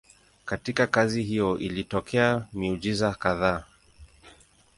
Katika 0.45 0.87
kazi 0.87 1.23
hiyo 1.23 1.57
ilitokea 1.57 2.47
miujiza 2.53 3.11
kadhaa. 3.13 3.63